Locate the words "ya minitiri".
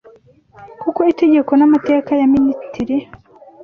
2.19-2.97